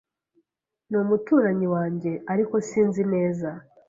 [0.89, 3.49] Ni umuturanyi wanjye, ariko sinzi neza.